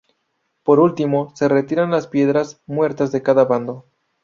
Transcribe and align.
Por 0.63 0.79
último, 0.79 1.31
se 1.35 1.47
retiran 1.47 1.91
las 1.91 2.07
piedras 2.07 2.63
muertas 2.65 3.11
de 3.11 3.21
cada 3.21 3.45
bando. 3.45 3.85